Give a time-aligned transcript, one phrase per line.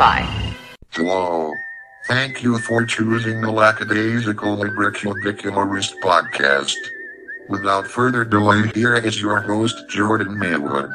[0.00, 0.56] Wi-Fi.
[0.92, 1.52] Hello.
[2.06, 6.76] Thank you for choosing the Lackadaisical Librocubicularist podcast.
[7.50, 10.90] Without further delay, here is your host, Jordan Maywood.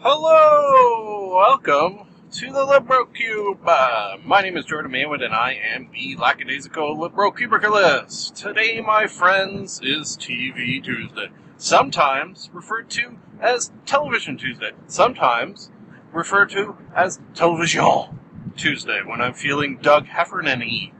[0.00, 3.60] Hello, welcome to the LibroCube.
[3.66, 8.34] Uh, my name is Jordan Maywood, and I am the lackadaisical LibroCubicalist.
[8.34, 15.70] Today, my friends, is TV Tuesday, sometimes referred to as Television Tuesday, sometimes
[16.14, 18.20] referred to as Television
[18.56, 20.92] Tuesday when I'm feeling Doug Heffernan-y.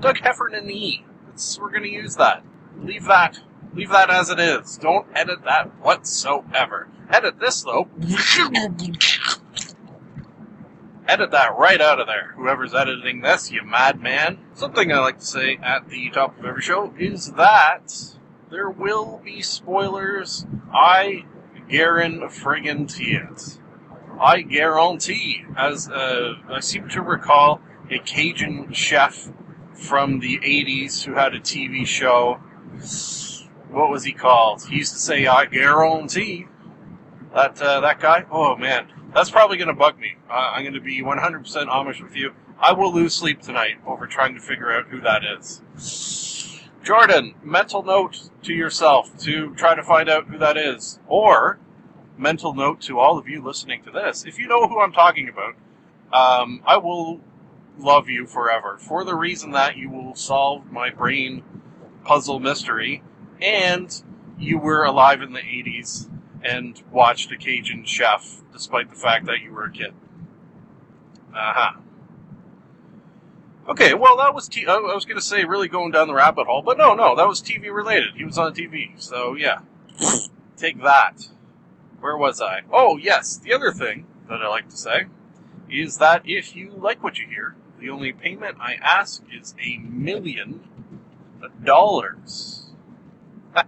[0.00, 1.04] Doug Heffernan-y.
[1.32, 2.42] It's, we're going to use that.
[2.78, 3.40] Leave that.
[3.74, 4.76] Leave that as it is.
[4.78, 6.88] Don't edit that whatsoever.
[7.08, 7.88] Edit this though.
[11.06, 12.34] Edit that right out of there.
[12.36, 14.38] Whoever's editing this, you madman.
[14.54, 18.16] Something I like to say at the top of every show is that
[18.50, 20.46] there will be spoilers.
[20.72, 21.24] I
[21.68, 23.59] guarantee it.
[24.20, 29.30] I guarantee, as I seem to recall, a Cajun chef
[29.72, 32.34] from the 80s who had a TV show.
[33.70, 34.62] What was he called?
[34.68, 36.46] He used to say, I guarantee.
[37.34, 38.26] That, uh, that guy?
[38.30, 40.16] Oh man, that's probably going to bug me.
[40.28, 42.34] Uh, I'm going to be 100% Amish with you.
[42.58, 45.62] I will lose sleep tonight over trying to figure out who that is.
[46.82, 50.98] Jordan, mental note to yourself to try to find out who that is.
[51.06, 51.58] Or,
[52.20, 54.24] mental note to all of you listening to this.
[54.24, 55.54] If you know who I'm talking about,
[56.12, 57.20] um, I will
[57.78, 61.42] love you forever for the reason that you will solve my brain
[62.04, 63.02] puzzle mystery
[63.40, 64.02] and
[64.38, 66.08] you were alive in the 80s
[66.42, 69.92] and watched a Cajun chef despite the fact that you were a kid.
[71.34, 71.72] Uh huh.
[73.68, 76.46] Okay, well, that was t- I was going to say really going down the rabbit
[76.46, 78.14] hole, but no, no, that was TV related.
[78.16, 79.60] He was on TV, so yeah.
[80.56, 81.28] Take that.
[82.00, 82.62] Where was I?
[82.72, 85.06] Oh, yes, the other thing that I like to say
[85.70, 89.78] is that if you like what you hear, the only payment I ask is a
[89.78, 90.60] million
[91.62, 92.70] dollars.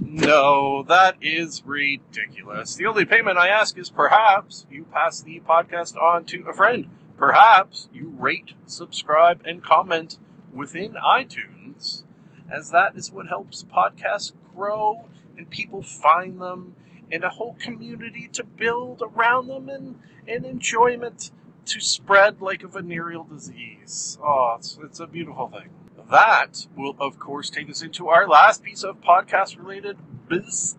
[0.00, 2.74] no, that is ridiculous.
[2.74, 6.88] The only payment I ask is perhaps you pass the podcast on to a friend.
[7.16, 10.18] Perhaps you rate, subscribe, and comment
[10.52, 12.04] within iTunes,
[12.50, 15.04] as that is what helps podcasts grow
[15.38, 16.74] and people find them
[17.10, 21.30] and a whole community to build around them and, and enjoyment
[21.64, 24.18] to spread like a venereal disease.
[24.22, 25.70] Oh, it's, it's a beautiful thing.
[26.10, 29.96] That will, of course, take us into our last piece of podcast related
[30.28, 30.76] business,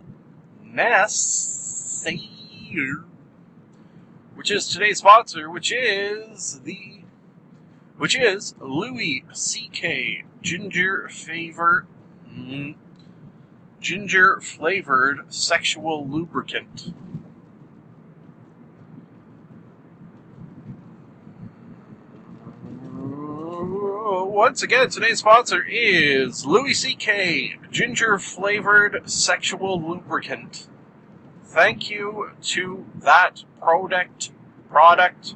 [4.36, 7.02] which is today's sponsor, which is the,
[7.98, 10.24] which is Louis C.K.
[10.42, 11.86] Ginger Favor,
[13.80, 16.94] ginger flavored sexual lubricant.
[24.40, 27.56] Once again, today's sponsor is Louis C.K.
[27.72, 30.68] Ginger Flavored Sexual Lubricant.
[31.44, 34.32] Thank you to that product
[34.70, 35.36] product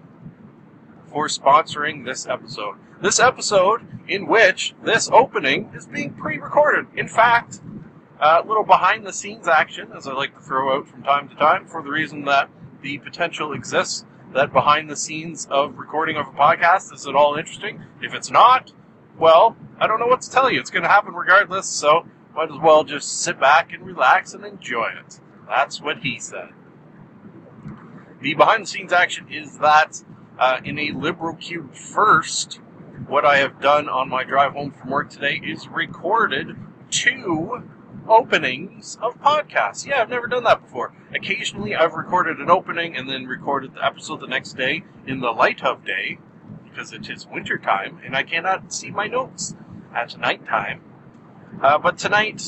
[1.07, 2.77] for sponsoring this episode.
[3.01, 6.87] This episode, in which this opening is being pre-recorded.
[6.95, 7.59] In fact,
[8.23, 11.35] a little behind the scenes action, as I like to throw out from time to
[11.35, 12.49] time, for the reason that
[12.81, 17.35] the potential exists that behind the scenes of recording of a podcast is at all
[17.35, 17.83] interesting.
[18.01, 18.71] If it's not,
[19.19, 20.61] well, I don't know what to tell you.
[20.61, 24.45] It's going to happen regardless, so might as well just sit back and relax and
[24.45, 25.19] enjoy it.
[25.49, 26.49] That's what he said.
[28.21, 30.01] The behind the scenes action is that
[30.39, 32.61] uh, in a LibroCube first,
[33.05, 36.55] what I have done on my drive home from work today is recorded
[36.89, 37.63] two
[38.07, 39.85] openings of podcasts.
[39.85, 40.93] Yeah, I've never done that before.
[41.13, 45.31] Occasionally, I've recorded an opening and then recorded the episode the next day in the
[45.31, 46.19] light of day
[46.63, 49.55] because it is winter time and I cannot see my notes
[49.95, 50.81] at nighttime.
[51.61, 52.41] Uh, but tonight,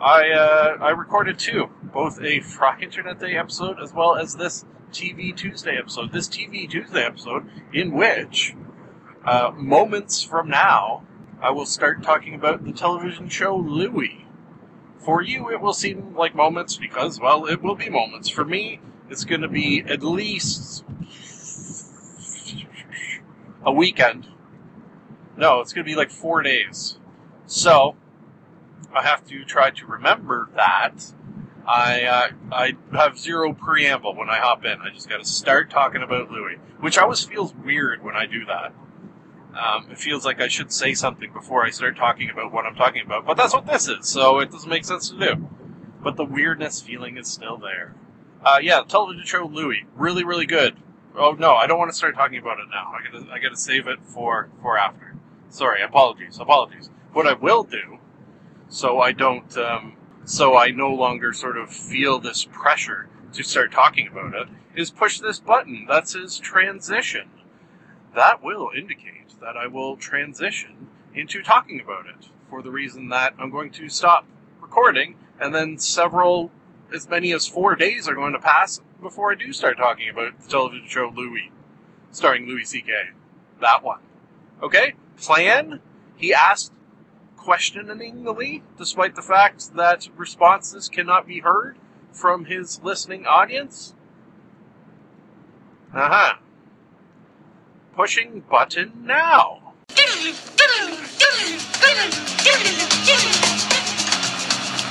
[0.00, 4.64] I uh, I recorded two, both a Fry Internet Day episode as well as this
[4.92, 6.12] TV Tuesday episode.
[6.12, 8.54] This TV Tuesday episode, in which
[9.24, 11.04] uh, moments from now,
[11.42, 14.27] I will start talking about the television show Louie.
[15.08, 18.28] For you, it will seem like moments because, well, it will be moments.
[18.28, 18.78] For me,
[19.08, 20.84] it's going to be at least
[23.64, 24.28] a weekend.
[25.34, 26.98] No, it's going to be like four days.
[27.46, 27.96] So,
[28.94, 31.14] I have to try to remember that.
[31.66, 34.82] I uh, I have zero preamble when I hop in.
[34.82, 38.44] I just got to start talking about Louie, which always feels weird when I do
[38.44, 38.74] that.
[39.58, 42.76] Um, it feels like I should say something before I start talking about what I'm
[42.76, 45.48] talking about, but that's what this is, so it doesn't make sense to do.
[46.00, 47.94] But the weirdness feeling is still there.
[48.44, 50.76] Uh, yeah, television show Louie, really, really good.
[51.16, 52.92] Oh no, I don't want to start talking about it now.
[52.94, 55.16] I gotta, I gotta save it for for after.
[55.48, 56.90] Sorry, apologies, apologies.
[57.12, 57.98] What I will do,
[58.68, 63.72] so I don't, um, so I no longer sort of feel this pressure to start
[63.72, 67.28] talking about it, is push this button that says transition.
[68.14, 73.34] That will indicate that I will transition into talking about it for the reason that
[73.38, 74.24] I'm going to stop
[74.60, 76.50] recording and then several,
[76.92, 80.40] as many as four days are going to pass before I do start talking about
[80.40, 81.52] the television show Louie,
[82.10, 82.92] starring Louis C.K.
[83.60, 84.00] That one.
[84.62, 84.94] Okay?
[85.16, 85.80] Plan?
[86.16, 86.72] He asked
[87.36, 91.76] questioningly, despite the fact that responses cannot be heard
[92.12, 93.94] from his listening audience.
[95.94, 96.34] Uh huh.
[97.98, 99.74] Pushing button now.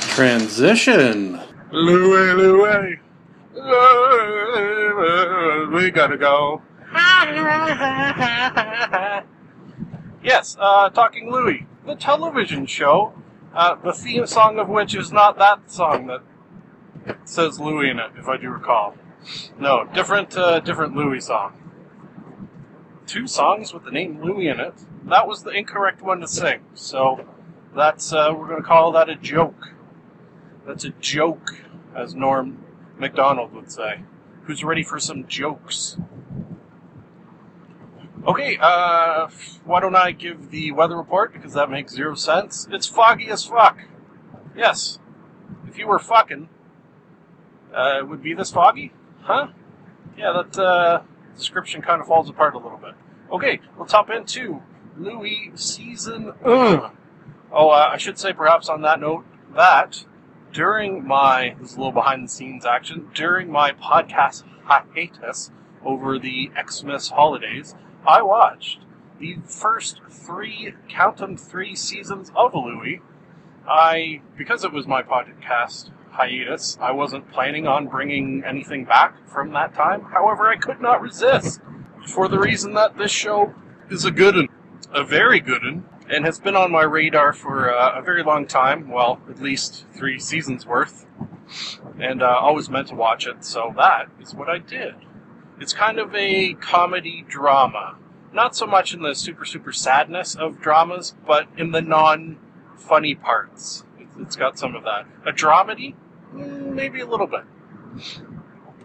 [0.10, 1.40] Transition.
[1.72, 3.00] Louie, Louie,
[5.74, 6.62] we gotta go.
[10.22, 13.14] yes, uh, Talking Louie, the television show,
[13.56, 16.24] uh, the theme song of which is not that song that
[17.24, 18.96] says Louie in it, if I do recall.
[19.58, 21.54] No, different, uh, different Louie song.
[23.08, 24.74] Two songs with the name Louie in it.
[25.06, 27.26] That was the incorrect one to sing, so
[27.74, 29.74] that's, uh, we're gonna call that a joke.
[30.66, 31.56] That's a joke,
[31.96, 32.66] as Norm
[32.98, 34.02] Macdonald would say.
[34.44, 35.98] Who's ready for some jokes?
[38.28, 39.30] Okay, uh,
[39.64, 42.68] why don't I give the weather report because that makes zero sense.
[42.70, 43.78] It's foggy as fuck.
[44.54, 45.00] Yes.
[45.66, 46.50] If you were fucking,
[47.74, 48.92] uh, it would be this foggy?
[49.22, 49.48] Huh?
[50.18, 51.02] Yeah, that, uh,
[51.38, 52.94] description kind of falls apart a little bit.
[53.32, 54.62] Okay, let's hop into
[54.98, 56.34] Louie season.
[56.44, 56.92] Ugh.
[57.52, 59.26] Oh, uh, I should say perhaps on that note
[59.56, 60.06] that
[60.52, 65.52] during my this is a little behind the scenes action during my podcast hiatus
[65.84, 67.76] over the Xmas holidays,
[68.06, 68.80] I watched
[69.20, 73.02] the first three count count 'em three seasons of Louie.
[73.68, 79.52] I because it was my podcast hiatus, I wasn't planning on bringing anything back from
[79.54, 80.02] that time.
[80.02, 81.62] However, I could not resist
[82.08, 83.54] for the reason that this show
[83.90, 84.48] is a good one,
[84.92, 88.48] a very good one, and has been on my radar for uh, a very long
[88.48, 88.90] time.
[88.90, 91.06] Well, at least three seasons worth,
[92.00, 93.46] and uh, always meant to watch it.
[93.46, 94.96] So that is what I did.
[95.60, 97.98] It's kind of a comedy drama,
[98.34, 102.40] not so much in the super super sadness of dramas, but in the non
[102.76, 103.84] funny parts.
[104.20, 105.06] It's got some of that.
[105.26, 105.94] A dramedy,
[106.34, 107.44] maybe a little bit.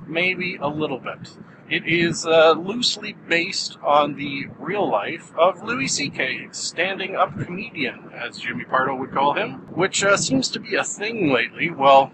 [0.06, 1.36] Maybe a little bit.
[1.68, 8.10] It is uh, loosely based on the real life of Louis C.K., standing up comedian,
[8.14, 11.70] as Jimmy Pardo would call him, which uh, seems to be a thing lately.
[11.70, 12.12] Well,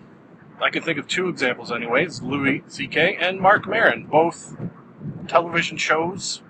[0.60, 3.16] I can think of two examples, anyways Louis C.K.
[3.20, 4.56] and Marc Maron, both
[5.26, 6.42] television shows,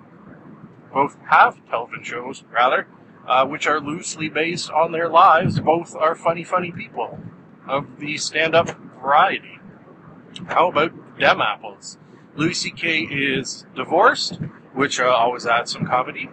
[0.93, 2.89] both have television shows, rather,
[3.27, 5.61] uh, which are loosely based on their lives.
[5.61, 7.19] Both are funny, funny people
[7.69, 8.71] of the stand up
[9.01, 9.59] variety.
[10.47, 11.99] How about Dem Apples?
[12.37, 13.03] Louis C.K.
[13.03, 14.39] is divorced,
[14.75, 16.31] which uh, always adds some comedy.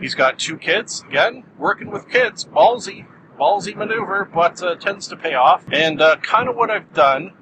[0.00, 1.04] He's got two kids.
[1.08, 3.06] Again, working with kids, ballsy,
[3.38, 5.64] ballsy maneuver, but uh, tends to pay off.
[5.72, 7.32] And uh, kind of what I've done,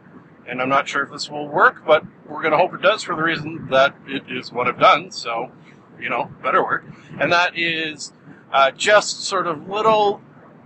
[0.48, 3.02] and I'm not sure if this will work, but we're going to hope it does
[3.02, 5.10] for the reason that it is what I've done.
[5.10, 5.50] So,
[6.00, 6.84] you know, better work.
[7.18, 8.12] And that is
[8.52, 10.22] uh, just sort of little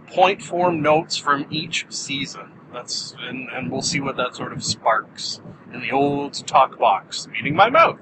[0.07, 2.53] point form notes from each season.
[2.75, 5.41] That's and, and we'll see what that sort of sparks
[5.73, 8.01] in the old talk box, meaning my mouth.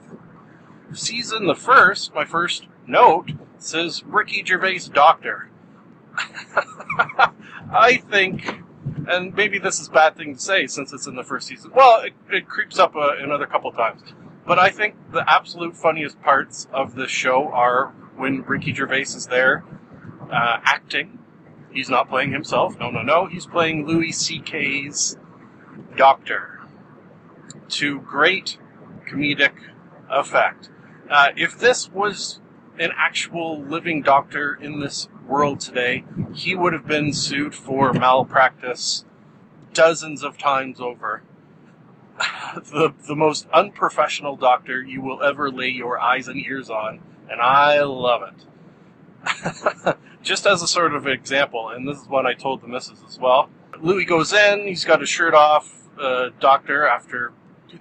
[0.95, 5.51] Season the first, my first note says Ricky Gervais Doctor.
[7.73, 8.63] I think,
[9.09, 11.71] and maybe this is a bad thing to say since it's in the first season.
[11.75, 14.03] Well, it, it creeps up uh, another couple times.
[14.47, 19.27] But I think the absolute funniest parts of this show are when Ricky Gervais is
[19.27, 19.65] there
[20.31, 21.19] uh, acting.
[21.73, 22.79] He's not playing himself.
[22.79, 23.27] No, no, no.
[23.27, 25.17] He's playing Louis C.K.'s
[25.97, 26.61] doctor
[27.69, 28.59] to great
[29.09, 29.55] comedic
[30.11, 30.71] effect.
[31.11, 32.41] Uh, if this was
[32.79, 39.05] an actual living doctor in this world today, he would have been sued for malpractice
[39.73, 41.23] dozens of times over.
[42.55, 47.01] the, the most unprofessional doctor you will ever lay your eyes and ears on,
[47.31, 48.47] and I love it.
[50.23, 53.19] Just as a sort of example, and this is one I told the missus as
[53.19, 53.51] well.
[53.81, 57.33] Louis goes in, he's got his shirt off, uh, doctor, after.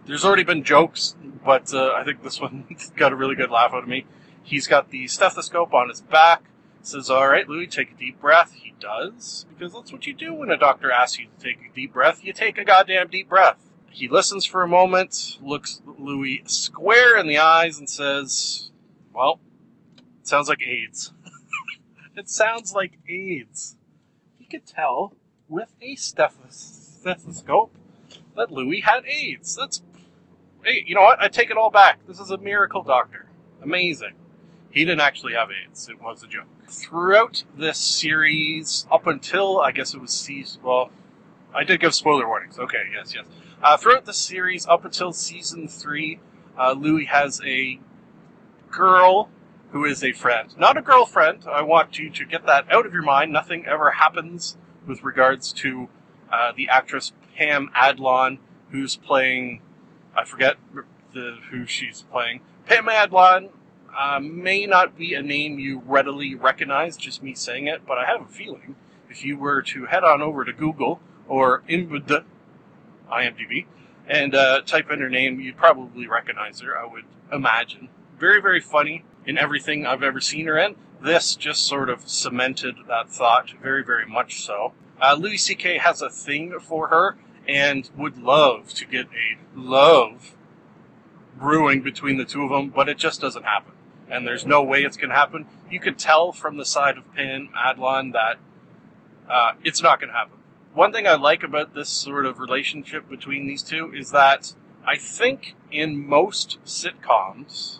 [0.06, 3.74] There's already been jokes, but uh, I think this one got a really good laugh
[3.74, 4.06] out of me.
[4.44, 6.44] He's got the stethoscope on his back,
[6.82, 8.54] says, All right, Louis, take a deep breath.
[8.54, 11.76] He does, because that's what you do when a doctor asks you to take a
[11.76, 12.24] deep breath.
[12.24, 13.58] You take a goddamn deep breath.
[13.92, 18.72] He listens for a moment, looks Louis square in the eyes, and says,
[19.14, 19.40] Well,
[20.24, 21.14] sounds like AIDS.
[22.16, 23.78] It sounds like AIDS.
[24.38, 25.16] He could tell
[25.48, 27.76] with a stethoscope
[28.36, 29.56] that Louis had AIDS.
[29.56, 29.82] That's.
[30.64, 31.20] Hey, you know what?
[31.22, 32.06] I take it all back.
[32.08, 33.28] This is a miracle doctor.
[33.62, 34.14] Amazing.
[34.70, 35.90] He didn't actually have AIDS.
[35.90, 36.46] It was a joke.
[36.68, 40.62] Throughout this series, up until I guess it was season.
[40.64, 40.92] Well,
[41.54, 42.58] I did give spoiler warnings.
[42.58, 43.26] Okay, yes, yes.
[43.62, 46.20] Uh, throughout the series, up until season three,
[46.58, 47.80] uh, Louis has a
[48.70, 49.30] girl
[49.72, 51.46] who is a friend, not a girlfriend.
[51.50, 53.32] I want you to get that out of your mind.
[53.32, 55.88] Nothing ever happens with regards to
[56.32, 58.40] uh, the actress Pam Adlon,
[58.72, 59.62] who's playing.
[60.16, 60.58] I forget
[61.14, 62.42] the, who she's playing.
[62.66, 63.50] Pam Adlon
[63.98, 68.06] uh, may not be a name you readily recognize, just me saying it, but I
[68.06, 68.76] have a feeling
[69.10, 73.66] if you were to head on over to Google or IMDb,
[74.08, 77.90] and uh, type in her name, you'd probably recognize her, I would imagine.
[78.18, 80.76] Very, very funny in everything I've ever seen her in.
[81.02, 84.74] This just sort of cemented that thought, very, very much so.
[85.02, 85.80] Uh, Louis C.K.
[85.80, 90.36] has a thing for her and would love to get a love
[91.38, 93.74] brewing between the two of them, but it just doesn't happen.
[94.10, 95.48] And there's no way it's going to happen.
[95.70, 98.38] You could tell from the side of Pam Adlon that
[99.30, 100.38] uh, it's not going to happen.
[100.74, 104.54] One thing I like about this sort of relationship between these two is that
[104.86, 107.80] I think in most sitcoms,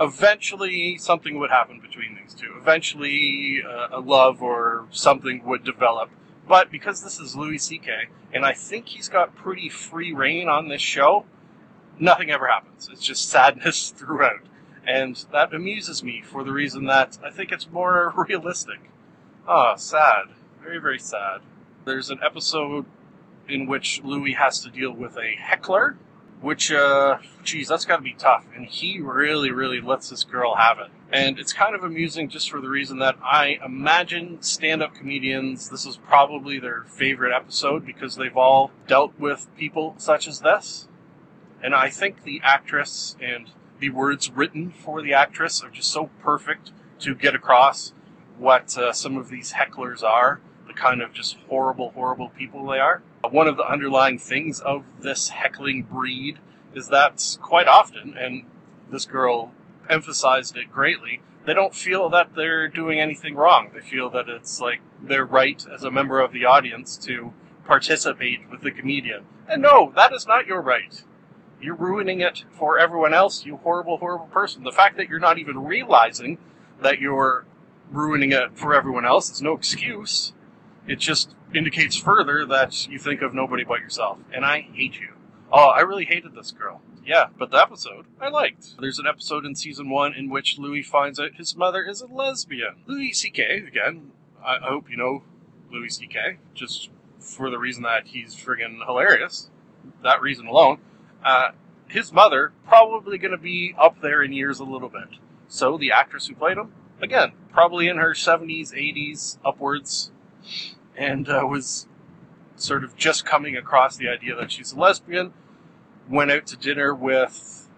[0.00, 2.54] eventually something would happen between these two.
[2.56, 6.10] Eventually, uh, a love or something would develop.
[6.48, 10.68] But because this is Louis C.K., and I think he's got pretty free reign on
[10.68, 11.26] this show,
[11.98, 12.88] nothing ever happens.
[12.90, 14.40] It's just sadness throughout.
[14.86, 18.80] And that amuses me for the reason that I think it's more realistic.
[19.46, 20.30] Ah, oh, sad.
[20.62, 21.40] Very, very sad.
[21.84, 22.86] There's an episode
[23.48, 25.96] in which Louis has to deal with a heckler,
[26.40, 28.46] which, uh, geez, that's gotta be tough.
[28.54, 30.88] And he really, really lets this girl have it.
[31.12, 35.68] And it's kind of amusing just for the reason that I imagine stand up comedians,
[35.68, 40.88] this is probably their favorite episode because they've all dealt with people such as this.
[41.62, 46.10] And I think the actress and the words written for the actress are just so
[46.22, 46.70] perfect
[47.00, 47.92] to get across
[48.38, 52.78] what uh, some of these hecklers are, the kind of just horrible, horrible people they
[52.78, 53.02] are.
[53.28, 56.38] One of the underlying things of this heckling breed
[56.74, 58.44] is that quite often, and
[58.90, 59.52] this girl
[59.88, 63.70] emphasized it greatly, they don't feel that they're doing anything wrong.
[63.74, 67.32] They feel that it's like their right as a member of the audience to
[67.66, 69.24] participate with the comedian.
[69.48, 71.02] And no, that is not your right.
[71.60, 74.64] You're ruining it for everyone else, you horrible, horrible person.
[74.64, 76.38] The fact that you're not even realizing
[76.80, 77.44] that you're
[77.90, 80.32] ruining it for everyone else is no excuse.
[80.86, 84.18] It just indicates further that you think of nobody but yourself.
[84.32, 85.14] And I hate you.
[85.52, 86.80] Oh, I really hated this girl.
[87.04, 88.76] Yeah, but the episode I liked.
[88.78, 92.06] There's an episode in season one in which Louis finds out his mother is a
[92.06, 92.76] lesbian.
[92.86, 93.64] Louis C.K.
[93.66, 94.12] again.
[94.44, 95.24] I, hope you know
[95.72, 96.38] Louis C.K.
[96.54, 99.50] Just for the reason that he's friggin' hilarious.
[100.02, 100.78] That reason alone.
[101.24, 101.50] Uh,
[101.88, 105.18] his mother probably going to be up there in years a little bit.
[105.48, 106.72] So the actress who played him,
[107.02, 110.12] again, probably in her 70s, 80s, upwards,
[110.96, 111.86] and uh, was
[112.56, 115.32] sort of just coming across the idea that she's a lesbian.
[116.08, 117.68] Went out to dinner with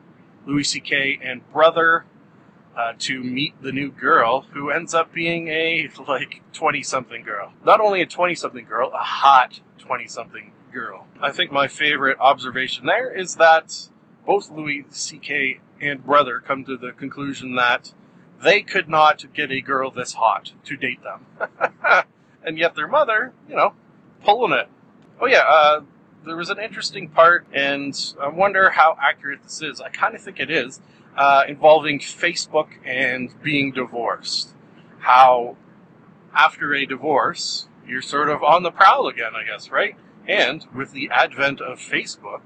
[0.47, 1.21] Louis C.K.
[1.23, 2.05] and brother
[2.77, 7.53] uh, to meet the new girl, who ends up being a like 20 something girl.
[7.65, 11.07] Not only a 20 something girl, a hot 20 something girl.
[11.21, 13.89] I think my favorite observation there is that
[14.27, 15.61] both Louis C.K.
[15.81, 17.93] and brother come to the conclusion that
[18.43, 21.27] they could not get a girl this hot to date them.
[22.45, 23.75] and yet their mother, you know,
[24.25, 24.69] pulling it.
[25.21, 25.81] Oh yeah, uh,
[26.25, 29.81] there was an interesting part, and I wonder how accurate this is.
[29.81, 30.81] I kind of think it is,
[31.17, 34.51] uh, involving Facebook and being divorced.
[35.01, 35.57] How
[36.35, 39.97] after a divorce, you're sort of on the prowl again, I guess, right?
[40.27, 42.43] And with the advent of Facebook,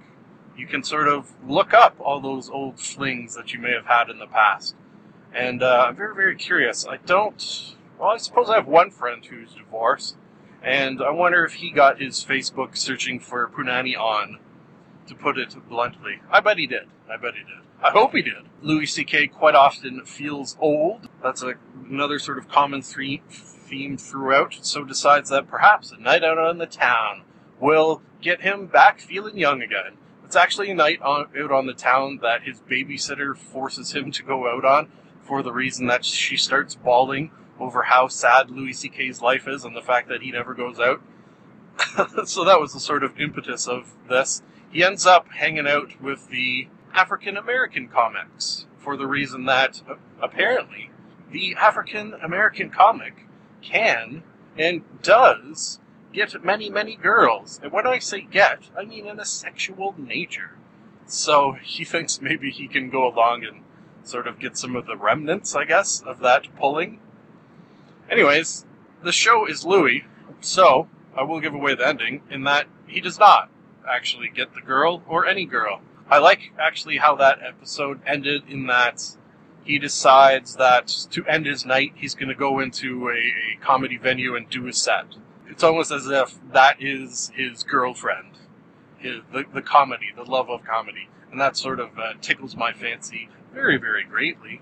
[0.56, 4.08] you can sort of look up all those old flings that you may have had
[4.08, 4.74] in the past.
[5.34, 6.86] And uh, I'm very, very curious.
[6.86, 7.75] I don't.
[7.98, 10.16] Well, I suppose I have one friend who's divorced,
[10.62, 14.38] and I wonder if he got his Facebook searching for Punani on,
[15.06, 16.20] to put it bluntly.
[16.30, 16.88] I bet he did.
[17.10, 17.62] I bet he did.
[17.82, 18.44] I hope he did.
[18.60, 19.28] Louis C.K.
[19.28, 21.08] quite often feels old.
[21.22, 21.54] That's a,
[21.88, 26.58] another sort of common theme, theme throughout, so decides that perhaps a night out on
[26.58, 27.22] the town
[27.60, 29.96] will get him back feeling young again.
[30.24, 34.22] It's actually a night on, out on the town that his babysitter forces him to
[34.22, 34.88] go out on
[35.22, 39.74] for the reason that she starts bawling over how sad Louis C.K.'s life is and
[39.74, 41.00] the fact that he never goes out.
[42.26, 44.42] so that was the sort of impetus of this.
[44.70, 49.82] he ends up hanging out with the African American comics for the reason that
[50.20, 50.90] apparently
[51.30, 53.26] the African American comic
[53.60, 54.22] can
[54.56, 55.80] and does
[56.12, 57.60] get many, many girls.
[57.62, 60.52] And when I say get, I mean in a sexual nature.
[61.06, 63.62] So he thinks maybe he can go along and
[64.02, 67.00] sort of get some of the remnants, I guess, of that pulling.
[68.10, 68.64] Anyways,
[69.02, 70.04] the show is Louie,
[70.40, 73.50] so I will give away the ending in that he does not
[73.88, 75.80] actually get the girl or any girl.
[76.08, 79.02] I like actually how that episode ended in that
[79.64, 83.96] he decides that to end his night, he's going to go into a, a comedy
[83.96, 85.06] venue and do a set.
[85.48, 88.38] It's almost as if that is his girlfriend,
[88.98, 91.08] his, the, the comedy, the love of comedy.
[91.32, 94.60] And that sort of uh, tickles my fancy very, very greatly.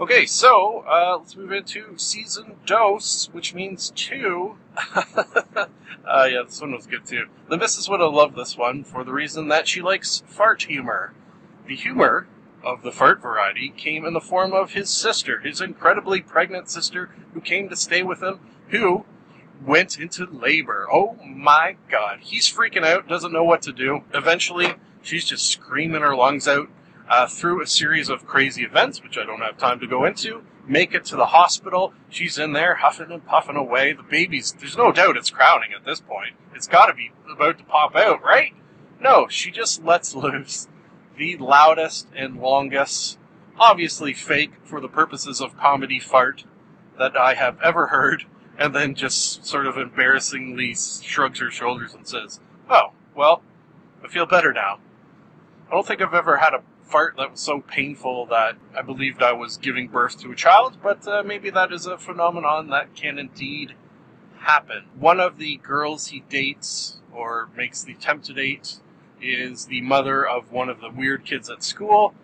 [0.00, 4.56] Okay, so uh, let's move into season dose, which means two.
[4.96, 5.66] uh,
[6.04, 7.26] yeah, this one was good too.
[7.48, 11.14] The missus would have loved this one for the reason that she likes fart humor.
[11.68, 12.26] The humor
[12.64, 17.10] of the fart variety came in the form of his sister, his incredibly pregnant sister,
[17.32, 19.04] who came to stay with him, who
[19.64, 20.88] went into labor.
[20.92, 22.18] Oh my god.
[22.22, 24.02] He's freaking out, doesn't know what to do.
[24.12, 26.68] Eventually, she's just screaming her lungs out
[27.08, 30.42] uh, through a series of crazy events, which I don't have time to go into.
[30.66, 31.92] Make it to the hospital.
[32.08, 33.92] She's in there huffing and puffing away.
[33.92, 36.34] The baby's, there's no doubt it's crowning at this point.
[36.54, 38.54] It's got to be about to pop out, right?
[39.00, 40.68] No, she just lets loose
[41.16, 43.18] the loudest and longest,
[43.58, 46.44] obviously fake for the purposes of comedy fart
[46.98, 48.24] that I have ever heard,
[48.58, 53.42] and then just sort of embarrassingly shrugs her shoulders and says, Oh, well,
[54.02, 54.78] I feel better now.
[55.68, 59.22] I don't think I've ever had a fart that was so painful that I believed
[59.22, 62.94] I was giving birth to a child, but uh, maybe that is a phenomenon that
[62.94, 63.74] can indeed
[64.38, 64.84] happen.
[64.98, 68.80] One of the girls he dates, or makes the attempt to date,
[69.20, 72.14] is the mother of one of the weird kids at school.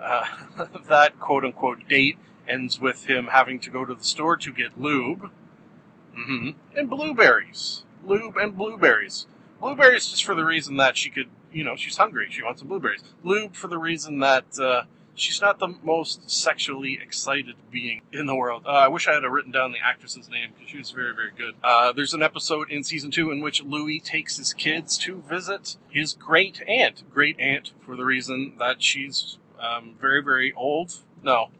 [0.00, 0.24] Uh,
[0.88, 4.80] that quote unquote date ends with him having to go to the store to get
[4.80, 5.30] lube
[6.16, 6.50] mm-hmm.
[6.76, 7.84] and blueberries.
[8.04, 9.26] Lube and blueberries.
[9.60, 12.28] Blueberries just for the reason that she could you know, she's hungry.
[12.30, 13.02] She wants some blueberries.
[13.22, 14.82] Lube for the reason that uh,
[15.14, 18.62] she's not the most sexually excited being in the world.
[18.66, 21.30] Uh, I wish I had written down the actress's name because she was very, very
[21.36, 21.54] good.
[21.62, 25.76] Uh, there's an episode in season two in which Louis takes his kids to visit
[25.88, 27.02] his great aunt.
[27.12, 31.00] Great aunt for the reason that she's um, very, very old.
[31.22, 31.50] No,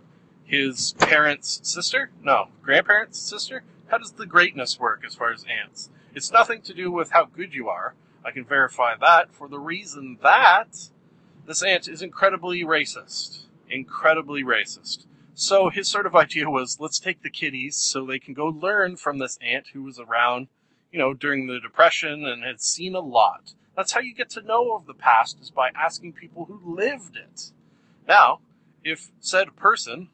[0.45, 2.11] his parents' sister.
[2.23, 3.63] No, grandparents' sister.
[3.89, 5.91] How does the greatness work as far as aunts?
[6.15, 9.59] It's nothing to do with how good you are I can verify that for the
[9.59, 10.91] reason that
[11.47, 13.45] this aunt is incredibly racist.
[13.69, 15.07] Incredibly racist.
[15.35, 18.97] So his sort of idea was let's take the kiddies so they can go learn
[18.97, 20.49] from this aunt who was around,
[20.93, 23.55] you know, during the Depression and had seen a lot.
[23.77, 27.17] That's how you get to know of the past is by asking people who lived
[27.17, 27.53] it.
[28.07, 28.41] Now,
[28.85, 30.11] if said person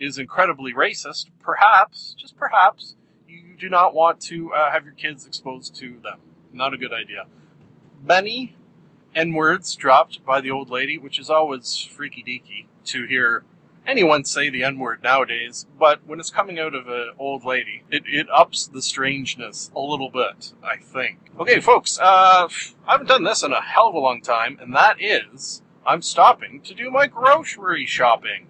[0.00, 2.96] is incredibly racist, perhaps, just perhaps,
[3.28, 6.20] you do not want to uh, have your kids exposed to them.
[6.54, 7.26] Not a good idea.
[8.02, 8.54] Many
[9.14, 13.44] N words dropped by the old lady, which is always freaky deaky to hear
[13.86, 17.82] anyone say the N word nowadays, but when it's coming out of an old lady,
[17.90, 21.18] it, it ups the strangeness a little bit, I think.
[21.38, 22.48] Okay, folks, uh,
[22.86, 26.02] I haven't done this in a hell of a long time, and that is I'm
[26.02, 28.46] stopping to do my grocery shopping.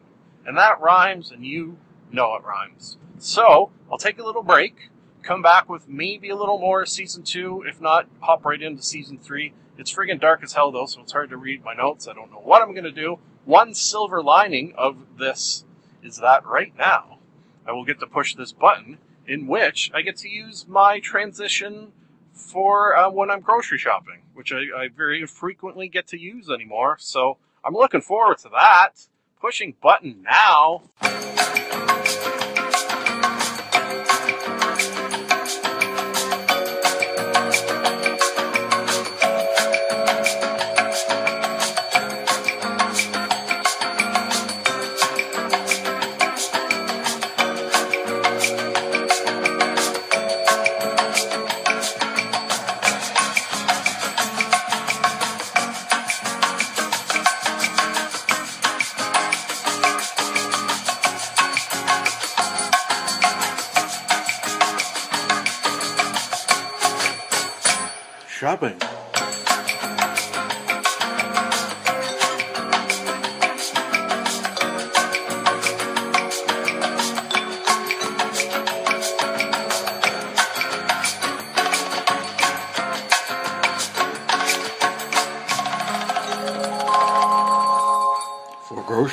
[0.46, 1.78] And that rhymes, and you
[2.12, 2.98] know it rhymes.
[3.18, 4.90] So, I'll take a little break
[5.24, 7.64] come back with maybe a little more season two.
[7.66, 9.54] If not, hop right into season three.
[9.76, 12.06] It's friggin' dark as hell though, so it's hard to read my notes.
[12.06, 13.18] I don't know what I'm gonna do.
[13.44, 15.64] One silver lining of this
[16.02, 17.18] is that right now
[17.66, 21.92] I will get to push this button in which I get to use my transition
[22.32, 26.96] for uh, when I'm grocery shopping, which I, I very frequently get to use anymore.
[27.00, 29.06] So I'm looking forward to that.
[29.40, 30.82] Pushing button now.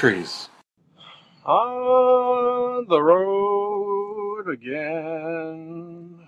[0.01, 0.49] Groceries.
[1.45, 6.27] On the road again.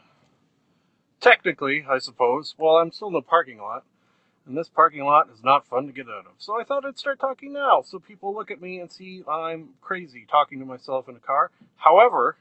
[1.20, 2.54] Technically, I suppose.
[2.58, 3.84] Well, I'm still in the parking lot,
[4.46, 6.34] and this parking lot is not fun to get out of.
[6.38, 9.70] So I thought I'd start talking now, so people look at me and see I'm
[9.82, 11.50] crazy talking to myself in a car.
[11.78, 12.38] However,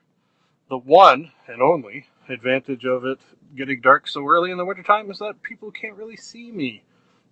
[0.68, 3.20] the one and only advantage of it
[3.56, 6.82] getting dark so early in the wintertime is that people can't really see me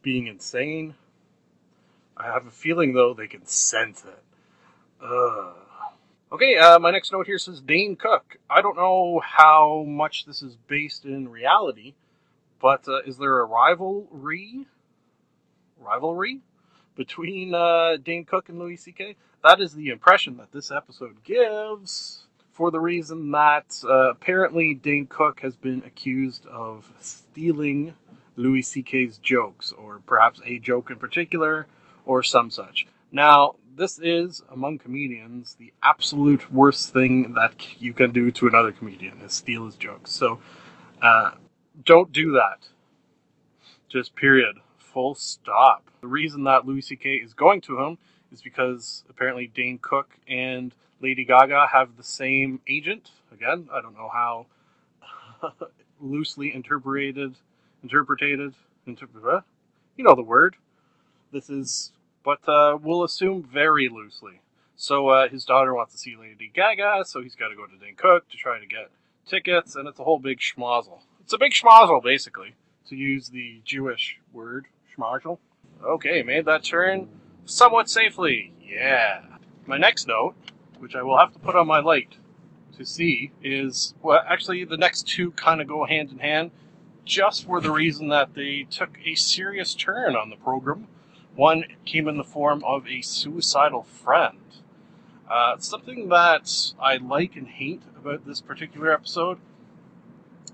[0.02, 0.94] being insane.
[2.20, 4.22] I have a feeling, though, they can sense it.
[5.02, 5.54] Ugh.
[6.32, 8.36] Okay, uh, my next note here says Dane Cook.
[8.48, 11.94] I don't know how much this is based in reality,
[12.60, 14.66] but uh, is there a rivalry?
[15.78, 16.40] Rivalry
[16.94, 19.16] between uh, Dane Cook and Louis C.K.?
[19.42, 25.06] That is the impression that this episode gives, for the reason that uh, apparently Dane
[25.06, 27.94] Cook has been accused of stealing
[28.36, 31.66] Louis C.K.'s jokes, or perhaps a joke in particular,
[32.06, 32.86] or some such.
[33.12, 38.72] Now, this is, among comedians, the absolute worst thing that you can do to another
[38.72, 40.10] comedian is steal his jokes.
[40.10, 40.38] So,
[41.02, 41.32] uh,
[41.84, 42.68] don't do that.
[43.88, 44.56] Just period.
[44.78, 45.90] Full stop.
[46.00, 47.16] The reason that Louis C.K.
[47.16, 47.98] is going to him
[48.32, 53.10] is because apparently Dane Cook and Lady Gaga have the same agent.
[53.32, 54.46] Again, I don't know how
[56.00, 57.34] loosely interpreted,
[57.82, 58.54] interpreted,
[58.86, 59.44] interpret.
[59.96, 60.56] You know the word.
[61.32, 61.92] This is
[62.24, 64.40] but uh, we'll assume very loosely.
[64.76, 67.92] So uh, his daughter wants to see Lady Gaga, so he's got to go to
[67.96, 68.90] Cook to try to get
[69.26, 71.00] tickets, and it's a whole big schmozzle.
[71.20, 72.54] It's a big schmozzle, basically,
[72.88, 74.66] to use the Jewish word,
[74.96, 75.38] schmozzle.
[75.84, 77.08] Okay, made that turn
[77.44, 78.52] somewhat safely.
[78.62, 79.22] Yeah.
[79.66, 80.34] My next note,
[80.78, 82.16] which I will have to put on my light
[82.76, 86.50] to see, is well, actually the next two kind of go hand in hand,
[87.04, 90.86] just for the reason that they took a serious turn on the program
[91.34, 94.38] one came in the form of a suicidal friend.
[95.30, 99.38] Uh, something that I like and hate about this particular episode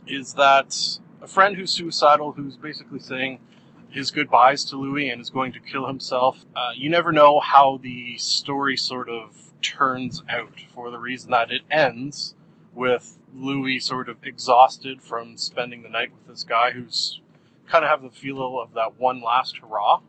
[0.07, 3.41] is that a friend who's suicidal, who's basically saying
[3.89, 7.79] his goodbyes to Louis and is going to kill himself, uh, you never know how
[7.83, 12.35] the story sort of turns out for the reason that it ends
[12.75, 17.21] with Louis sort of exhausted from spending the night with this guy who's
[17.67, 20.01] kind of have the feel of that one last hurrah.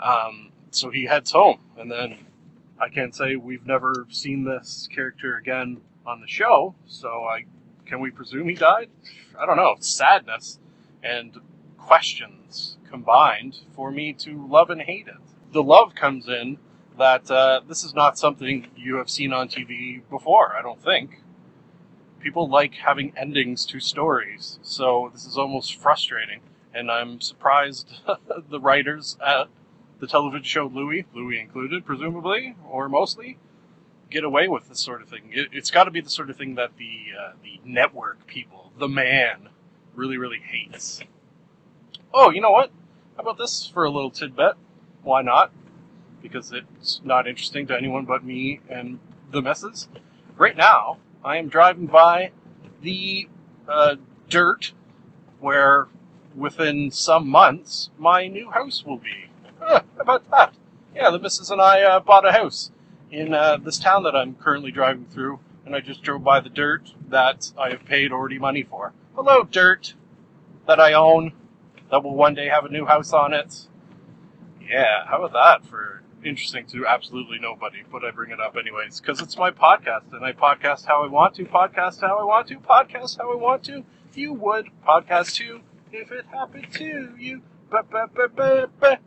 [0.00, 2.18] Um, so he heads home, and then
[2.78, 6.74] I can't say we've never seen this character again on the show.
[6.86, 7.44] So I
[7.86, 8.88] can we presume he died?
[9.38, 9.76] I don't know.
[9.80, 10.58] Sadness
[11.02, 11.38] and
[11.78, 15.16] questions combined for me to love and hate it.
[15.52, 16.58] The love comes in
[16.98, 20.54] that uh, this is not something you have seen on TV before.
[20.54, 21.22] I don't think.
[22.20, 26.40] People like having endings to stories, so this is almost frustrating,
[26.72, 27.92] and I'm surprised
[28.48, 29.48] the writers at
[30.02, 33.38] the television show Louie, Louis included, presumably or mostly,
[34.10, 35.30] get away with this sort of thing.
[35.30, 38.72] It, has got to be the sort of thing that the uh, the network people,
[38.76, 39.48] the man,
[39.94, 41.04] really really hates.
[42.12, 42.72] Oh, you know what?
[43.16, 44.54] How about this for a little tidbit?
[45.04, 45.52] Why not?
[46.20, 48.98] Because it's not interesting to anyone but me and
[49.30, 49.86] the messes.
[50.36, 52.32] Right now, I am driving by
[52.80, 53.28] the
[53.68, 53.94] uh,
[54.28, 54.72] dirt
[55.38, 55.86] where
[56.34, 59.28] within some months my new house will be
[59.98, 60.54] about that.
[60.94, 62.70] Yeah, the missus and I uh, bought a house
[63.10, 66.48] in uh, this town that I'm currently driving through, and I just drove by the
[66.48, 68.92] dirt that I have paid already money for.
[69.14, 69.94] Hello, dirt
[70.66, 71.32] that I own
[71.90, 73.68] that will one day have a new house on it.
[74.66, 79.00] Yeah, how about that for interesting to absolutely nobody, but I bring it up anyways
[79.00, 82.48] because it's my podcast and I podcast how I want to, podcast how I want
[82.48, 83.84] to, podcast how I want to.
[84.14, 87.42] You would podcast too if it happened to you.
[87.70, 88.98] Ba, ba, ba,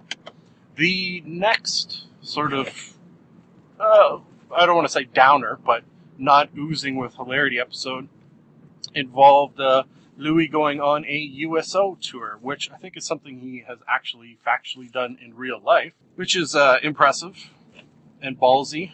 [0.76, 2.68] the next sort of,
[3.80, 4.20] uh,
[4.56, 5.84] I don't want to say downer, but
[6.18, 8.08] not oozing with hilarity episode
[8.94, 9.84] involved uh,
[10.18, 14.92] Louis going on a USO tour, which I think is something he has actually factually
[14.92, 17.50] done in real life, which is uh, impressive
[18.22, 18.94] and ballsy.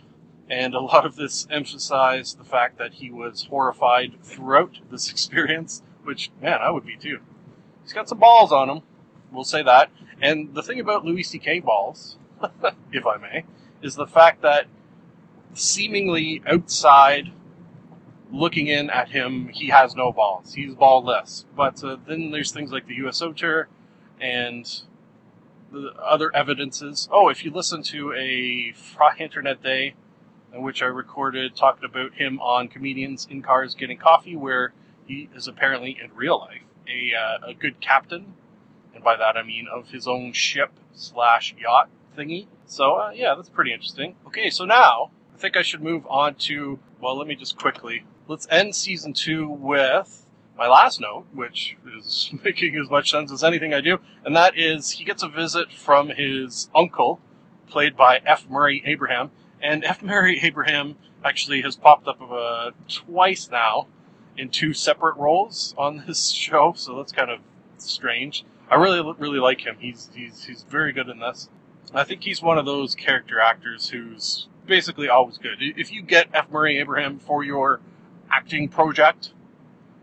[0.49, 5.81] And a lot of this emphasized the fact that he was horrified throughout this experience,
[6.03, 7.19] which, man, I would be too.
[7.83, 8.81] He's got some balls on him,
[9.31, 9.91] we'll say that.
[10.21, 11.61] And the thing about Louis C.K.
[11.61, 12.17] balls,
[12.91, 13.45] if I may,
[13.81, 14.65] is the fact that
[15.53, 17.31] seemingly outside
[18.31, 20.53] looking in at him, he has no balls.
[20.53, 21.45] He's ballless.
[21.55, 23.67] But uh, then there's things like the USO tour
[24.19, 24.81] and
[25.71, 27.09] the other evidences.
[27.11, 29.95] Oh, if you listen to a Fry Internet Day,
[30.53, 34.73] in which I recorded talking about him on comedians in cars getting coffee, where
[35.05, 38.33] he is apparently in real life a, uh, a good captain
[39.01, 42.47] and by that I mean of his own ship slash yacht thingy.
[42.65, 44.15] So uh, yeah, that's pretty interesting.
[44.27, 48.05] Okay, so now I think I should move on to well, let me just quickly
[48.27, 50.25] let's end season two with
[50.57, 54.57] my last note, which is making as much sense as anything I do, and that
[54.57, 57.19] is he gets a visit from his uncle,
[57.67, 58.47] played by F.
[58.49, 60.03] Murray Abraham, and F.
[60.03, 63.87] Murray Abraham actually has popped up uh, twice now
[64.37, 67.39] in two separate roles on this show, so that's kind of
[67.77, 68.45] strange.
[68.71, 69.75] I really really like him.
[69.79, 71.49] He's he's he's very good in this.
[71.93, 75.57] I think he's one of those character actors who's basically always good.
[75.59, 76.49] If you get F.
[76.49, 77.81] Murray Abraham for your
[78.31, 79.33] acting project,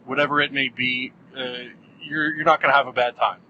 [0.05, 1.71] whatever it may be, uh,
[2.03, 3.41] you're you're not going to have a bad time.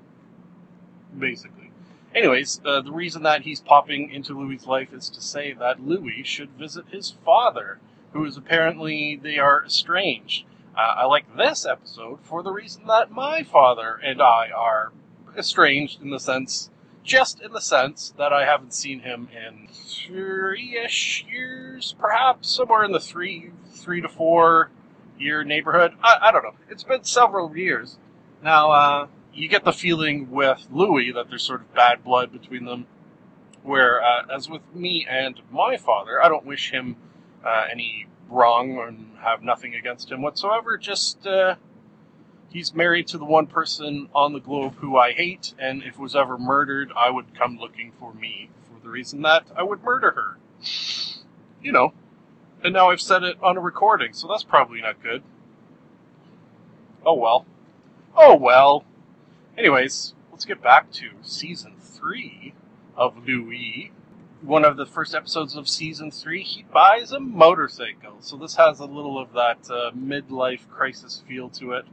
[1.18, 1.72] Basically.
[2.14, 6.22] Anyways, uh, the reason that he's popping into Louis' life is to say that Louis
[6.22, 7.81] should visit his father,
[8.12, 10.44] who is apparently they are estranged.
[10.76, 14.92] Uh, I like this episode for the reason that my father and I are
[15.38, 16.70] estranged in the sense,
[17.05, 22.92] just in the sense that I haven't seen him in three-ish years, perhaps somewhere in
[22.92, 24.70] the three, three to four
[25.18, 25.94] year neighborhood.
[26.03, 26.55] I, I don't know.
[26.68, 27.98] It's been several years
[28.42, 28.70] now.
[28.70, 32.87] Uh, you get the feeling with Louis that there's sort of bad blood between them.
[33.62, 36.96] Where, uh, as with me and my father, I don't wish him
[37.44, 40.79] uh, any wrong and have nothing against him whatsoever.
[40.79, 41.57] Just uh,
[42.51, 46.17] he's married to the one person on the globe who I hate, and if was
[46.17, 50.13] ever murdered, I would come looking for me for the reason that I would murder
[50.13, 50.39] her.
[51.63, 51.93] You know.
[52.63, 55.23] And now I've said it on a recording, so that's probably not good.
[57.07, 57.47] Oh well.
[58.17, 58.85] Oh well.
[59.57, 62.55] Anyways, let's get back to season three
[62.97, 63.93] of Louie.
[64.41, 68.19] One of the first episodes of season three, he buys a motorcycle.
[68.21, 71.85] So this has a little of that uh, midlife crisis feel to it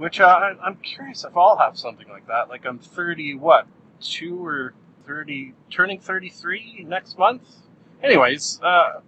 [0.00, 2.48] which uh, I'm curious if I'll have something like that.
[2.48, 3.66] Like I'm 30, what,
[4.00, 4.72] two or
[5.06, 7.42] 30, turning 33 next month.
[8.02, 9.00] Anyways, uh,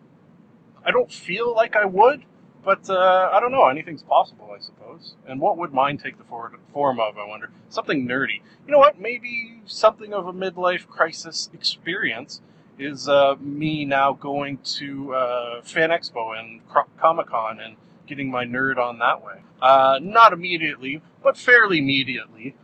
[0.84, 2.24] I don't feel like I would,
[2.62, 3.68] but uh, I don't know.
[3.68, 5.14] Anything's possible, I suppose.
[5.26, 7.16] And what would mine take the form of?
[7.16, 7.48] I wonder.
[7.70, 8.42] Something nerdy.
[8.66, 9.00] You know what?
[9.00, 12.42] Maybe something of a midlife crisis experience
[12.78, 16.60] is uh, me now going to uh, Fan Expo and
[16.98, 17.76] Comic Con and
[18.12, 19.40] getting my nerd on that way.
[19.62, 22.54] Uh, not immediately, but fairly immediately.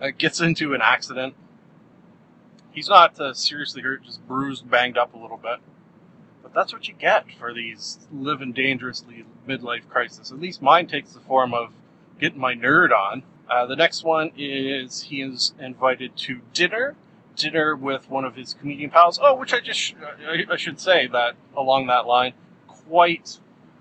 [0.00, 1.34] Uh, gets into an accident.
[2.72, 5.58] He's not uh, seriously hurt, just bruised, banged up a little bit.
[6.42, 10.32] But that's what you get for these living dangerously midlife crisis.
[10.32, 11.70] At least mine takes the form of
[12.20, 13.22] getting my nerd on.
[13.48, 16.96] Uh, the next one is he is invited to dinner,
[17.36, 19.20] dinner with one of his comedian pals.
[19.22, 19.94] Oh, which I just sh-
[20.28, 22.32] I, I should say that along that line,
[22.66, 23.38] quite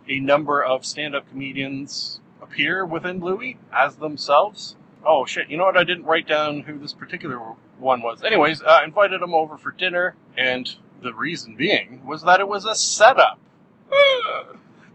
[0.08, 4.76] a number of stand-up comedians appear within Louie as themselves.
[5.06, 5.50] Oh shit!
[5.50, 5.78] You know what?
[5.78, 7.38] I didn't write down who this particular
[7.80, 8.24] one was.
[8.24, 10.70] Anyways, I invited him over for dinner, and
[11.02, 13.40] the reason being was that it was a setup.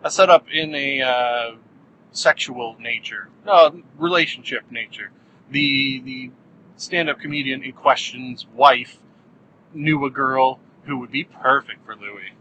[0.03, 1.55] a setup in a uh,
[2.11, 5.11] sexual nature, no relationship nature.
[5.51, 6.31] The the
[6.77, 8.99] stand-up comedian in question's wife
[9.73, 12.33] knew a girl who would be perfect for Louis.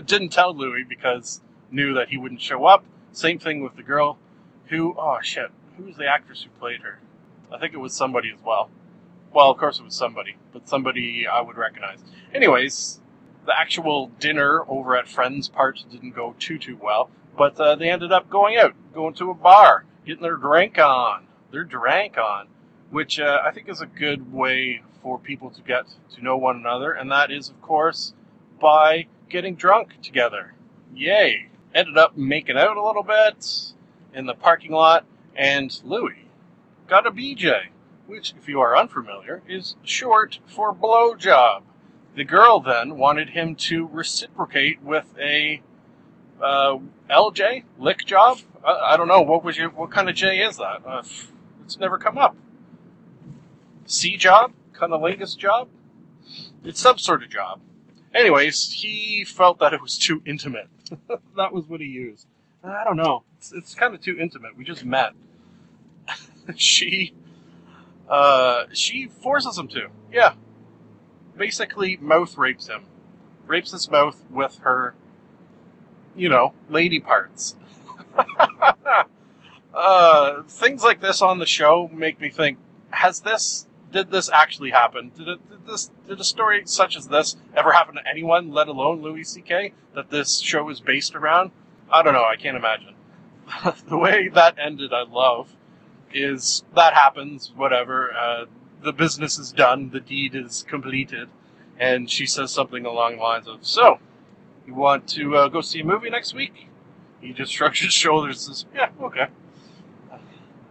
[0.06, 1.40] Didn't tell Louis because
[1.74, 2.84] knew that he wouldn't show up.
[3.12, 4.18] Same thing with the girl
[4.66, 6.98] who, oh shit, who was the actress who played her?
[7.52, 8.70] I think it was somebody as well.
[9.32, 11.98] Well, of course it was somebody, but somebody I would recognize.
[12.32, 13.00] Anyways,
[13.46, 17.90] the actual dinner over at Friends part didn't go too too well, but uh, they
[17.90, 22.48] ended up going out, going to a bar, getting their drink on, their drank on,
[22.90, 25.84] which uh, I think is a good way for people to get
[26.14, 28.14] to know one another, and that is, of course,
[28.60, 30.54] by getting drunk together.
[30.94, 31.48] Yay!
[31.74, 33.72] Ended up making out a little bit
[34.14, 36.28] in the parking lot, and Louis
[36.86, 37.66] got a BJ,
[38.06, 41.62] which, if you are unfamiliar, is short for blowjob.
[42.14, 45.62] The girl then wanted him to reciprocate with a
[46.40, 46.78] uh,
[47.10, 48.38] LJ lick job.
[48.64, 50.82] I, I, don't know what was your what kind of J is that?
[50.86, 51.02] Uh,
[51.64, 52.36] it's never come up.
[53.86, 55.68] C job, cunnilingus job.
[56.62, 57.60] It's some sort of job.
[58.14, 60.68] Anyways, he felt that it was too intimate
[61.36, 62.26] that was what he used.
[62.62, 63.24] I don't know.
[63.36, 64.56] It's, it's kind of too intimate.
[64.56, 65.12] We just met.
[66.56, 67.14] she,
[68.08, 69.88] uh, she forces him to.
[70.12, 70.34] Yeah.
[71.36, 72.84] Basically, mouth rapes him.
[73.46, 74.94] Rapes his mouth with her,
[76.16, 77.56] you know, lady parts.
[79.74, 82.58] uh, things like this on the show make me think:
[82.90, 85.12] Has this did this actually happen?
[85.16, 88.68] Did, it, did this did a story such as this ever happen to anyone, let
[88.68, 89.72] alone Louis C.K.
[89.94, 91.52] That this show is based around?
[91.90, 92.24] I don't know.
[92.24, 92.94] I can't imagine.
[93.88, 95.54] the way that ended, I love.
[96.12, 97.52] Is that happens?
[97.56, 98.12] Whatever.
[98.12, 98.46] Uh,
[98.82, 99.90] the business is done.
[99.90, 101.28] The deed is completed.
[101.78, 103.98] and she says something along the lines of, "So,
[104.66, 106.68] you want to uh, go see a movie next week?"
[107.20, 109.28] He just shrugs his shoulders and says, "Yeah, okay."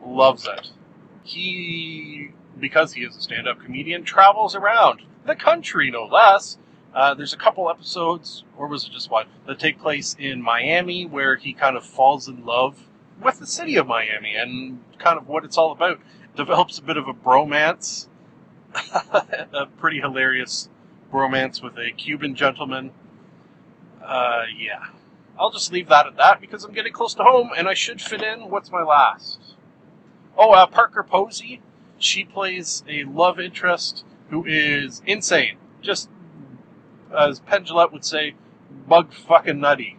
[0.05, 0.69] Loves it.
[1.23, 6.57] He, because he is a stand-up comedian, travels around the country, no less.
[6.93, 11.05] Uh, there's a couple episodes, or was it just one, that take place in Miami
[11.05, 12.77] where he kind of falls in love
[13.21, 15.99] with the city of Miami and kind of what it's all about.
[16.35, 18.07] Develops a bit of a bromance,
[18.75, 20.69] a pretty hilarious
[21.11, 22.91] bromance with a Cuban gentleman.
[24.03, 24.85] Uh, yeah.
[25.37, 28.01] I'll just leave that at that because I'm getting close to home and I should
[28.01, 28.49] fit in.
[28.49, 29.39] What's my last?
[30.37, 31.61] Oh, uh, Parker Posey.
[32.03, 35.57] She plays a love interest who is insane.
[35.81, 36.09] Just,
[37.17, 38.35] as Penn would say,
[38.87, 39.97] bug fucking nutty.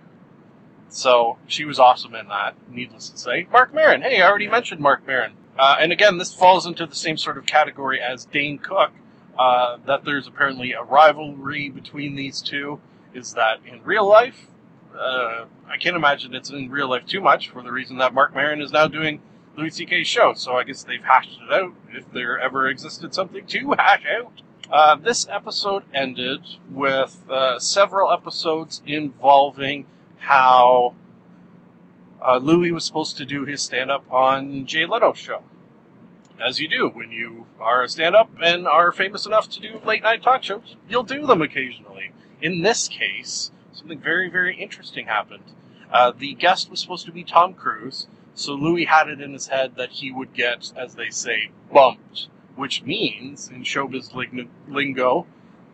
[0.88, 3.48] So she was awesome in that, needless to say.
[3.50, 4.02] Marc Maron.
[4.02, 5.32] Hey, I already mentioned Marc Maron.
[5.58, 8.90] Uh, and again, this falls into the same sort of category as Dane Cook,
[9.38, 12.80] uh, that there's apparently a rivalry between these two.
[13.14, 14.46] Is that in real life?
[14.94, 18.34] Uh, I can't imagine it's in real life too much for the reason that Marc
[18.34, 19.20] Maron is now doing
[19.56, 20.34] Louis C.K.'s show.
[20.34, 24.42] So I guess they've hashed it out if there ever existed something to hash out.
[24.70, 26.40] Uh, this episode ended
[26.70, 29.86] with uh, several episodes involving
[30.18, 30.94] how
[32.26, 35.42] uh, Louis was supposed to do his stand up on Jay Leno's show.
[36.44, 39.80] As you do when you are a stand up and are famous enough to do
[39.84, 42.12] late night talk shows, you'll do them occasionally.
[42.40, 45.44] In this case, something very, very interesting happened.
[45.92, 49.46] Uh, the guest was supposed to be Tom Cruise, so Louis had it in his
[49.46, 54.12] head that he would get, as they say, bumped, which means, in showbiz
[54.68, 55.26] lingo,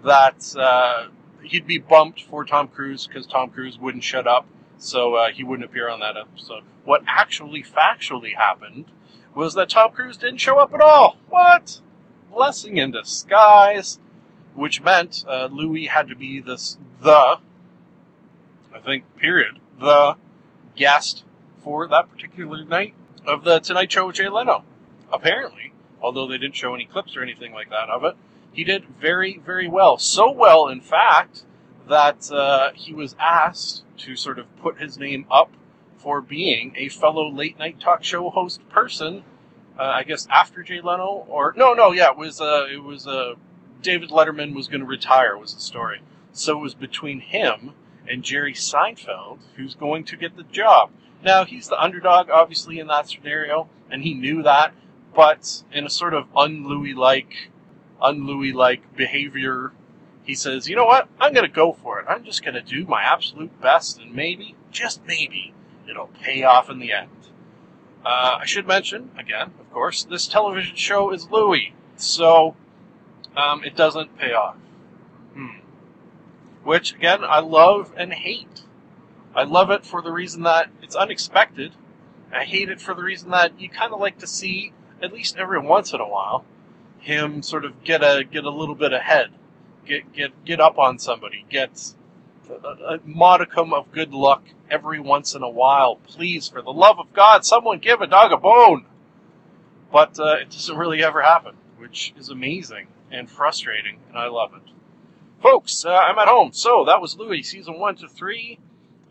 [0.05, 1.09] that uh,
[1.43, 4.47] he'd be bumped for Tom Cruise because Tom Cruise wouldn't shut up,
[4.77, 6.63] so uh, he wouldn't appear on that episode.
[6.85, 8.87] What actually factually happened
[9.35, 11.17] was that Tom Cruise didn't show up at all.
[11.29, 11.81] What?
[12.31, 13.99] Blessing in disguise,
[14.55, 17.39] which meant uh, Louis had to be this the,
[18.75, 20.17] I think, period, the
[20.77, 21.25] guest
[21.63, 22.95] for that particular night
[23.27, 24.65] of the Tonight Show with Jay Leno.
[25.13, 28.17] Apparently, although they didn't show any clips or anything like that of it,
[28.53, 29.99] he did very, very well.
[29.99, 31.45] So well, in fact,
[31.89, 35.51] that uh, he was asked to sort of put his name up
[35.97, 39.23] for being a fellow late night talk show host person.
[39.79, 43.07] Uh, I guess after Jay Leno, or no, no, yeah, it was uh, it was
[43.07, 43.35] uh,
[43.83, 46.01] David Letterman was going to retire was the story.
[46.33, 47.73] So it was between him
[48.09, 50.91] and Jerry Seinfeld who's going to get the job.
[51.23, 54.73] Now he's the underdog, obviously, in that scenario, and he knew that.
[55.15, 57.51] But in a sort of un-Louis like,
[58.01, 59.73] un-Louie like behavior,
[60.23, 61.09] he says, "You know what?
[61.21, 62.07] I'm going to go for it.
[62.09, 65.53] I'm just going to do my absolute best, and maybe, just maybe,
[65.89, 67.11] it'll pay off in the end."
[68.05, 72.57] Uh, I should mention again, of course, this television show is Louis, so
[73.37, 74.57] um, it doesn't pay off.
[75.35, 75.59] Hmm.
[76.65, 78.63] Which again, I love and hate.
[79.35, 81.75] I love it for the reason that it's unexpected.
[82.33, 85.37] I hate it for the reason that you kind of like to see, at least
[85.37, 86.45] every once in a while,
[86.99, 89.31] him sort of get a get a little bit ahead,
[89.87, 91.95] get get get up on somebody, get
[92.49, 95.97] a, a modicum of good luck every once in a while.
[95.97, 98.87] Please, for the love of God, someone give a dog a bone.
[99.93, 104.55] But uh, it doesn't really ever happen, which is amazing and frustrating, and I love
[104.55, 104.73] it.
[105.43, 106.53] Folks, uh, I'm at home.
[106.53, 108.59] So that was Louie, season one to three.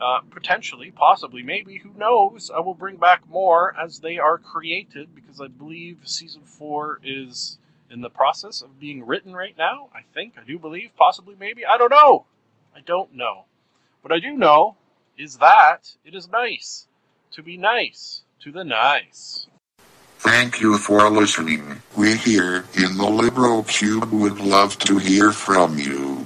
[0.02, 2.50] Uh, potentially, possibly, maybe, who knows?
[2.50, 7.58] I will bring back more as they are created because I believe season four is
[7.92, 9.90] in the process of being written right now.
[9.94, 11.66] I think, I do believe, possibly, maybe.
[11.66, 12.26] I don't know.
[12.74, 13.46] I don't know.
[14.02, 14.78] What I do know
[15.18, 16.88] is that it is nice
[17.32, 19.48] to be nice to the nice.
[20.20, 21.82] Thank you for listening.
[21.98, 26.26] We here in the LibroCube would love to hear from you.